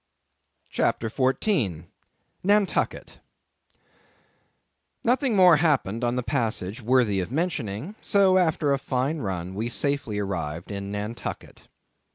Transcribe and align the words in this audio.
CHAPTER 0.71 1.11
14. 1.11 1.85
Nantucket. 2.43 3.19
Nothing 5.03 5.35
more 5.35 5.57
happened 5.57 6.03
on 6.03 6.15
the 6.15 6.23
passage 6.23 6.81
worthy 6.81 7.21
the 7.21 7.31
mentioning; 7.31 7.93
so, 8.01 8.39
after 8.39 8.73
a 8.73 8.79
fine 8.79 9.19
run, 9.19 9.53
we 9.53 9.69
safely 9.69 10.17
arrived 10.17 10.71
in 10.71 10.91
Nantucket. 10.91 11.67